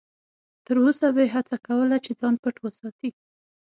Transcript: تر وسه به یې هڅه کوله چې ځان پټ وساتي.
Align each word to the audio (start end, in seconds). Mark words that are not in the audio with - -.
تر 0.67 0.75
وسه 0.85 1.05
به 1.15 1.21
یې 1.25 1.33
هڅه 1.35 1.55
کوله 1.67 1.97
چې 2.05 2.11
ځان 2.19 2.33
پټ 2.43 2.55
وساتي. 2.65 3.09